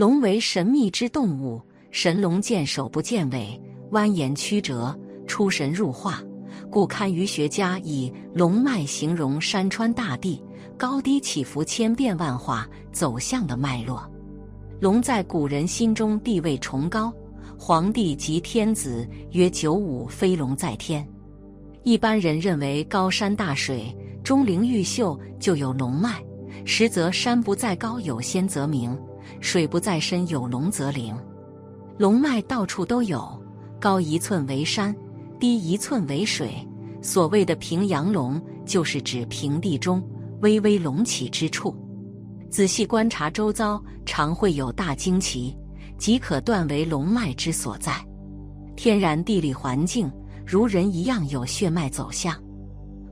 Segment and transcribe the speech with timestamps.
[0.00, 3.60] 龙为神秘之动物，神龙见首不见尾，
[3.90, 6.22] 蜿蜒曲折，出神入化，
[6.70, 10.42] 故堪舆学家以龙脉形容山川大地
[10.78, 14.10] 高低起伏千变万化走向的脉络。
[14.80, 17.12] 龙在古人心中地位崇高，
[17.58, 21.06] 皇帝及天子曰九五飞龙在天。
[21.82, 23.94] 一般人认为高山大水、
[24.24, 26.24] 钟灵毓秀就有龙脉，
[26.64, 28.98] 实则山不在高有仙则名，
[29.40, 31.16] 水不在深有龙则灵。
[31.98, 33.40] 龙脉到处都有，
[33.78, 34.94] 高一寸为山，
[35.38, 36.66] 低一寸为水。
[37.02, 40.02] 所谓的平阳龙，就是指平地中
[40.42, 41.74] 微微隆起之处。
[42.50, 45.56] 仔细观察周遭，常会有大惊奇，
[45.96, 47.94] 即可断为龙脉之所在。
[48.76, 50.10] 天然地理环境
[50.46, 52.34] 如人一样有血脉走向，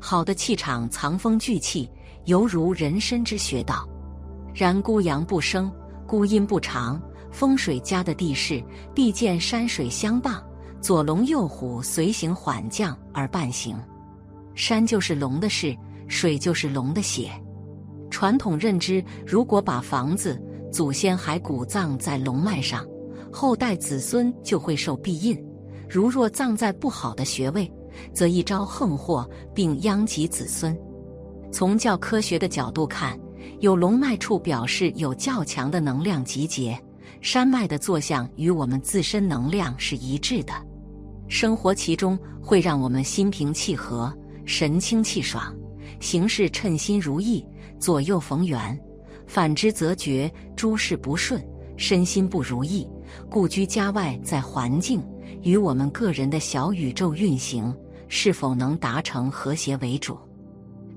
[0.00, 1.88] 好的气场藏风聚气，
[2.24, 3.88] 犹如人身之穴道。
[4.54, 5.70] 然孤阳不生，
[6.08, 6.98] 孤阴不长，
[7.30, 8.64] 风水家的地势
[8.94, 10.42] 必见山水相傍，
[10.80, 13.76] 左龙右虎随行缓降而伴行。
[14.54, 15.76] 山就是龙的势，
[16.08, 17.30] 水就是龙的血。
[18.10, 20.42] 传统认知，如果把房子、
[20.72, 22.86] 祖先骸骨葬在龙脉上，
[23.30, 25.36] 后代子孙就会受庇荫；
[25.90, 27.70] 如若葬在不好的穴位，
[28.14, 30.74] 则一招横祸，并殃及子孙。
[31.52, 33.20] 从较科学的角度看，
[33.60, 36.78] 有龙脉处表示有较强的能量集结，
[37.20, 40.52] 山脉的坐向与我们自身能量是一致的，
[41.28, 44.12] 生活其中会让我们心平气和、
[44.44, 45.54] 神清气爽，
[46.00, 47.44] 行事称心如意。
[47.78, 48.76] 左右逢源，
[49.24, 51.40] 反之则觉，诸事不顺，
[51.76, 52.88] 身心不如意。
[53.30, 55.00] 故居家外在环境
[55.42, 57.72] 与我们个人的小宇宙运行
[58.08, 60.18] 是否能达成和谐为主。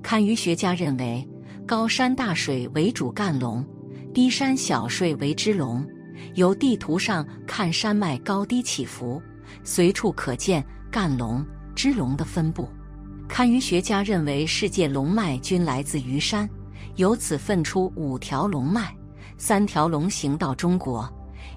[0.01, 1.23] 堪舆学家认为，
[1.65, 3.65] 高山大水为主干龙，
[4.13, 5.85] 低山小水为支龙。
[6.35, 9.21] 由地图上看山脉高低起伏，
[9.63, 12.67] 随处可见干龙、支龙的分布。
[13.27, 16.47] 堪舆学家认为，世界龙脉均来自于山。
[16.97, 18.93] 由此分出五条龙脉，
[19.37, 21.09] 三条龙行到中国，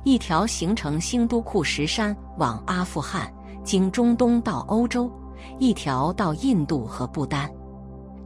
[0.04, 3.32] 一条形成兴都库什山往阿富汗，
[3.64, 5.10] 经中东到欧洲，
[5.58, 7.50] 一条到印度和不丹。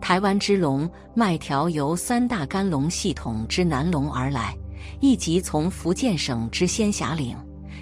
[0.00, 4.56] 台湾之龙脉条由三大干龙系统之南龙而来，
[5.00, 7.36] 一即从福建省之仙霞岭，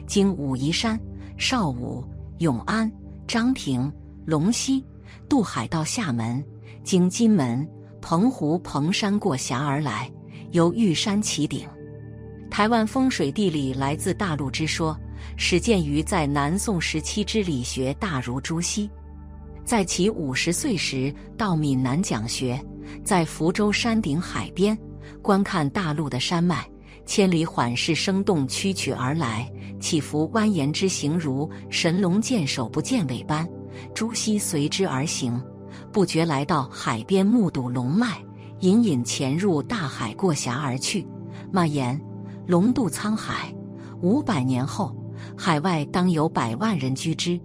[0.07, 0.99] 经武夷山、
[1.37, 2.05] 邵武、
[2.39, 2.91] 永安、
[3.29, 3.93] 漳平、
[4.25, 4.85] 龙溪，
[5.29, 6.45] 渡海到厦门，
[6.83, 7.67] 经金门。
[8.01, 10.09] 澎湖彭山过峡而来，
[10.53, 11.67] 由玉山起顶。
[12.49, 14.97] 台湾风水地理来自大陆之说，
[15.37, 18.89] 始见于在南宋时期之理学大儒朱熹。
[19.67, 22.57] 在其五十岁时到闽南讲学，
[23.03, 24.79] 在福州山顶海边
[25.21, 26.65] 观看大陆的山脉，
[27.05, 29.51] 千里缓势生动曲曲而来，
[29.81, 33.45] 起伏蜿蜒之形如神龙见首不见尾般。
[33.93, 35.43] 朱熹随之而行。
[35.93, 38.23] 不觉来到海边，目睹龙脉
[38.61, 41.05] 隐隐潜入大海，过峡而去。
[41.51, 42.01] 马言
[42.47, 43.53] ：“龙渡沧海，
[44.01, 44.97] 五百年后，
[45.37, 47.39] 海外当有百万人居之。”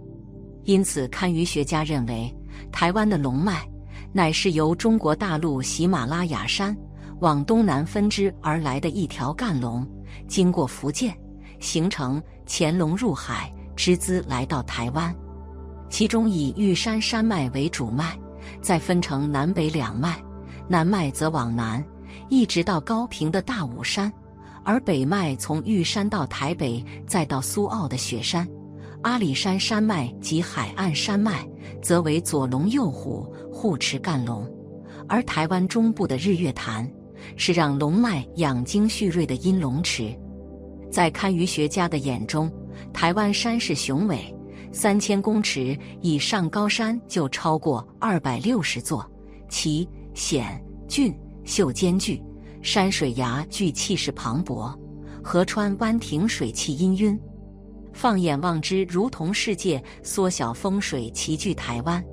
[0.64, 2.34] 因此，堪舆学家认为，
[2.72, 3.68] 台湾的龙脉
[4.12, 6.76] 乃是由中国大陆喜马拉雅山
[7.20, 9.88] 往东南分支而来的一条干龙，
[10.28, 11.18] 经过福建，
[11.60, 15.14] 形成潜龙入海之姿，来到台湾。
[15.90, 18.18] 其中以玉山山脉为主脉。
[18.60, 20.20] 再分成南北两脉，
[20.68, 21.84] 南脉则往南，
[22.28, 24.12] 一直到高平的大武山；
[24.64, 28.48] 而北脉从玉山到台北，再到苏澳的雪山。
[29.04, 31.48] 阿里山山脉及海岸山脉，
[31.82, 34.46] 则为左龙右虎护持干龙；
[35.08, 36.88] 而台湾中部的日月潭，
[37.36, 40.16] 是让龙脉养精蓄锐的阴龙池。
[40.92, 42.52] 在堪舆学家的眼中，
[42.94, 44.20] 台湾山势雄伟。
[44.74, 49.06] 三千公尺以上高山就超过二百六十座，
[49.50, 51.14] 其险峻
[51.44, 52.24] 秀兼具，
[52.62, 54.74] 山水崖具气势磅礴，
[55.22, 57.20] 河川湾亭水气氤氲。
[57.94, 62.04] 放眼望之，如同世界缩小，风水齐聚台湾。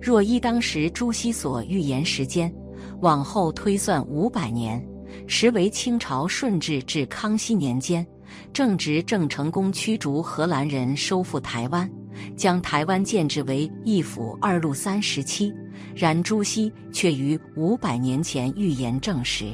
[0.00, 2.52] 若依当时朱熹所预言时间，
[3.00, 4.84] 往后推算五百年，
[5.26, 8.06] 实为清朝顺治至康熙年间，
[8.52, 11.90] 正值郑成功驱逐荷兰人，收复台湾。
[12.36, 15.52] 将台湾建制为一府二路三时期，
[15.96, 19.46] 然朱熹却于五百年前预言证实，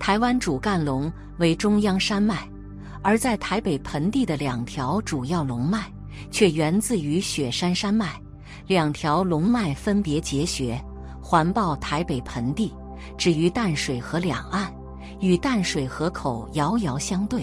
[0.00, 2.48] 台湾主干龙为中央山脉，
[3.02, 5.90] 而在台北盆地的两条主要龙脉
[6.30, 8.20] 却源自于雪山山脉，
[8.66, 10.78] 两条龙脉分别结穴，
[11.22, 12.72] 环抱台北盆地，
[13.16, 14.72] 止于淡水河两岸，
[15.20, 17.42] 与淡水河口遥遥相对。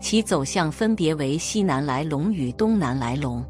[0.00, 3.44] 其走向分别为西南来龙与东南来龙。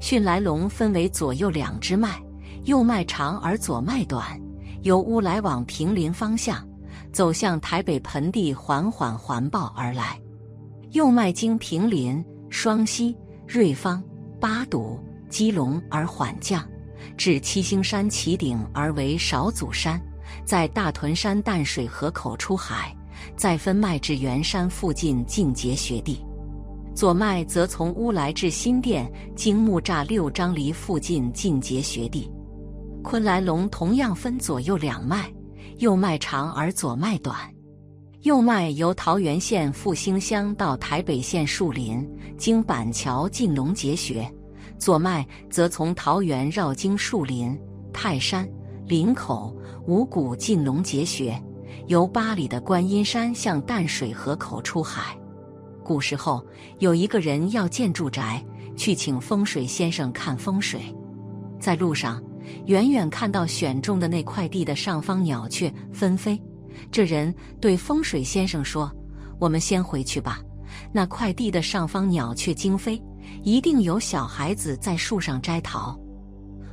[0.00, 2.20] 巽来龙分为左右两支脉，
[2.64, 4.40] 右脉长而左脉短，
[4.82, 6.66] 由乌来往平林方向，
[7.12, 10.18] 走向台北盆地，缓缓环抱而来。
[10.90, 14.02] 右脉经平林、双溪、瑞芳、
[14.40, 14.98] 八堵、
[15.28, 16.66] 基隆而缓降，
[17.16, 20.00] 至七星山起顶而为少祖山，
[20.44, 22.94] 在大屯山淡水河口出海。
[23.36, 26.24] 再分脉至圆山附近进结穴地，
[26.94, 32.30] 左脉则从乌来至新店经木栅六张犁附近进结穴地。
[33.02, 35.32] 昆来龙同样分左右两脉，
[35.78, 37.36] 右脉长而左脉短。
[38.28, 44.22] 右脉由桃园县复兴乡到台北县树林，经板桥进龙结穴；
[44.78, 47.58] 左脉则从桃园绕经树林、
[47.90, 48.46] 泰山、
[48.86, 51.42] 林口、五股进龙结穴。
[51.86, 55.18] 由八里的观音山向淡水河口出海。
[55.82, 56.44] 古时候，
[56.80, 58.44] 有一个人要建住宅，
[58.76, 60.94] 去请风水先生看风水。
[61.58, 62.22] 在路上，
[62.66, 66.38] 远远看到选中的那块地的上方鸟雀纷飞。
[66.90, 68.92] 这人对风水先生说
[69.40, 70.40] ：“我们先回去吧。
[70.92, 73.02] 那块地的上方鸟雀惊飞，
[73.42, 75.98] 一定有小孩子在树上摘桃。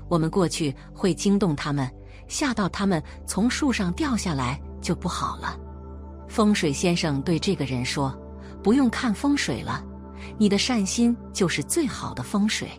[0.07, 1.89] 我们过去会惊动他们，
[2.27, 5.59] 吓到他们从树上掉下来。”就不好了。
[6.27, 8.15] 风水先生对这个人说
[8.61, 9.83] ：“不用看风水了，
[10.37, 12.69] 你的善心就是最好的风水。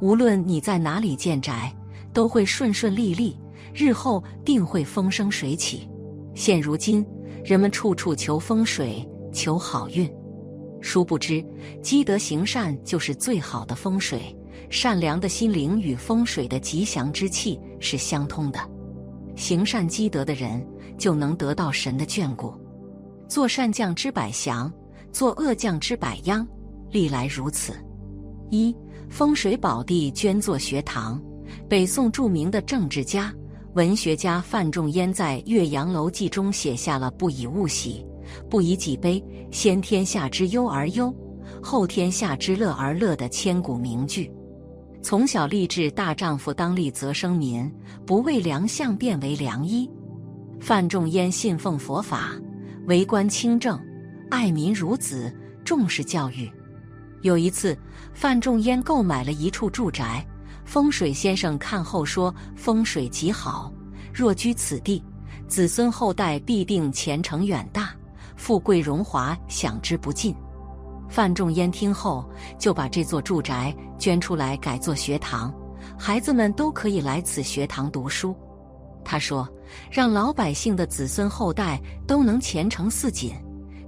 [0.00, 1.72] 无论你在哪里建宅，
[2.12, 3.38] 都会顺顺利利，
[3.72, 5.88] 日后定会风生水起。
[6.34, 7.04] 现如今，
[7.44, 10.10] 人们处处求风水、求好运，
[10.80, 11.44] 殊不知
[11.82, 14.36] 积德行善就是最好的风水。
[14.70, 18.58] 善良的心灵与风水的吉祥之气是相通的。
[19.36, 20.64] 行善积德的人。”
[20.98, 22.54] 就能得到神的眷顾。
[23.26, 24.72] 做善降之百祥，
[25.10, 26.46] 做恶降之百殃，
[26.90, 27.74] 历来如此。
[28.50, 28.72] 一
[29.08, 31.20] 风水宝地捐作学堂。
[31.68, 33.34] 北宋著名的政治家、
[33.74, 38.04] 文学家范仲淹在《岳阳楼记》中写下了“不以物喜，
[38.50, 41.14] 不以己悲，先天下之忧而忧，
[41.62, 44.30] 后天下之乐而乐”的千古名句。
[45.00, 47.72] 从小立志大丈夫当立则生民，
[48.04, 49.88] 不为良相便为良医。
[50.60, 52.32] 范仲淹信奉佛法，
[52.86, 53.80] 为官清正，
[54.30, 55.34] 爱民如子，
[55.64, 56.46] 重视教育。
[57.22, 57.74] 有一次，
[58.12, 60.24] 范仲淹购买了一处住宅，
[60.72, 63.70] 风水先生看后说：“风水极好，
[64.10, 65.04] 若居此地，
[65.46, 67.90] 子孙后代必定前程远大，
[68.36, 70.34] 富贵荣华享之不尽。”
[71.10, 72.26] 范仲淹听后，
[72.58, 75.52] 就把这座住宅捐出来改作学堂，
[75.98, 78.34] 孩子们都可以来此学堂读书。
[79.04, 79.46] 他说
[79.92, 83.34] ：“让老百姓的子孙后代都能前程似锦，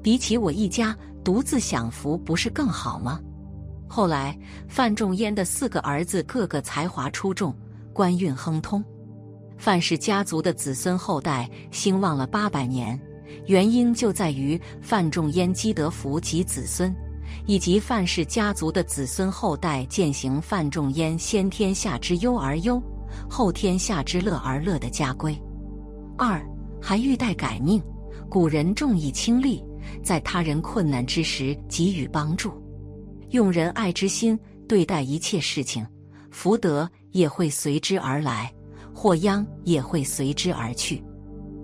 [0.02, 0.94] 比起我一家
[1.24, 3.18] 独自享福，不是更好吗？”
[3.94, 4.36] 后来，
[4.66, 7.54] 范仲淹的四个儿子个个才华出众，
[7.92, 8.84] 官运亨通，
[9.56, 13.00] 范氏家族的子孙后代兴旺了八百年。
[13.46, 16.92] 原因就在于范仲淹积德福及子孙，
[17.46, 22.82] 以及范氏家族的子孙后代践行范仲淹先天下之忧而忧。
[23.30, 25.40] 后天下之乐而乐的家规。
[26.18, 26.44] 二
[26.82, 27.80] 还欲待改命，
[28.28, 29.64] 古人重义轻利，
[30.02, 32.50] 在他人困难之时给予帮助，
[33.34, 34.38] 用仁爱之心
[34.68, 35.84] 对待一切事情，
[36.30, 38.48] 福德也会随之而来，
[38.94, 41.02] 祸殃也会随之而去。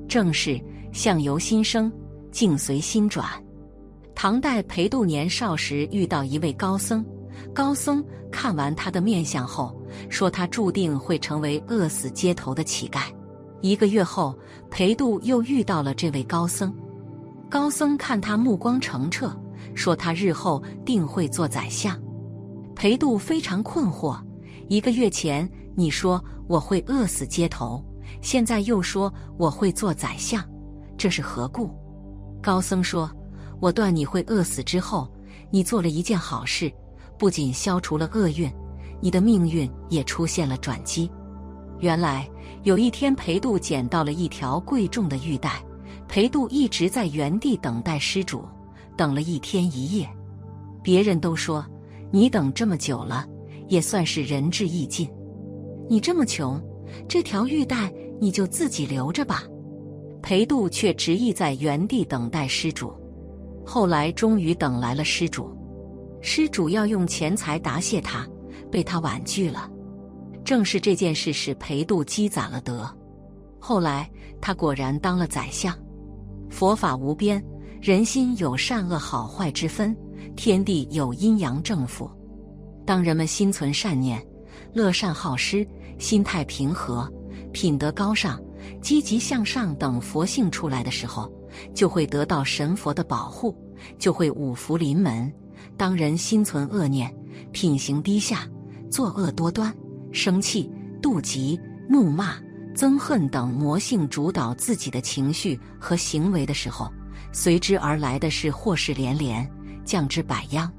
[0.08, 0.60] 正是
[0.92, 1.90] 相由心生，
[2.32, 3.24] 境随心转。
[4.16, 7.06] 唐代裴度年少时遇到一位高僧。
[7.54, 13.02] 高僧看完他的面相后，说他注定会成为饿死街头的乞丐。
[13.60, 14.36] 一个月后，
[14.72, 16.74] 裴度又遇到了这位高僧。
[17.48, 19.32] 高僧看他目光澄澈，
[19.80, 21.98] 说他日后定会做宰相。
[22.76, 24.20] 裴度非常困惑：
[24.68, 27.82] 一个月前你说我会饿死街头，
[28.20, 30.44] 现在又说我会做宰相，
[30.98, 31.70] 这是何故？
[32.42, 33.10] 高僧说
[33.58, 35.10] ：“我断你会饿死之后，
[35.50, 36.70] 你做了一件好事。”
[37.18, 38.52] 不仅消除了厄运，
[39.00, 41.10] 你的命运也出现了转机。
[41.78, 42.28] 原来
[42.64, 45.62] 有一天，裴度捡到了一条贵重的玉带，
[46.06, 48.44] 裴度一直在原地等待施主，
[49.00, 50.06] 等了一天一夜。
[50.82, 51.64] 别人都说
[52.10, 53.26] 你等这么久了，
[53.66, 55.08] 也算是仁至义尽。
[55.88, 56.62] 你这么穷，
[57.08, 57.90] 这条玉带
[58.20, 59.44] 你就自己留着吧。
[60.20, 62.92] 裴度却执意在原地等待施主，
[63.64, 65.50] 后来终于等来了施主。
[66.20, 68.28] 施主要用钱财答谢他，
[68.70, 69.66] 被他婉拒了。
[70.44, 72.86] 正是这件事使裴度积攒了德，
[73.58, 74.10] 后来
[74.42, 75.74] 他果然当了宰相。
[76.50, 77.42] 佛法无边，
[77.80, 79.96] 人心有善恶好坏之分，
[80.36, 82.10] 天地有阴阳正负。
[82.84, 84.22] 当人们心存善念，
[84.74, 85.66] 乐善好施，
[85.98, 87.10] 心态平和，
[87.52, 88.38] 品德高尚，
[88.82, 91.32] 积极向上等佛性出来的时候，
[91.74, 93.56] 就会得到神佛的保护，
[93.98, 95.32] 就会五福临门。
[95.78, 97.10] 当人心存恶念，
[97.50, 98.46] 品行低下，
[98.90, 99.74] 作恶多端，
[100.12, 100.70] 生气、
[101.00, 101.58] 妒忌、
[101.88, 102.34] 怒骂、
[102.74, 106.92] 憎恨等魔性主导自己的情绪和行为的时候，
[107.32, 109.48] 随之而来的是祸事连连，
[109.84, 110.70] 降之百殃。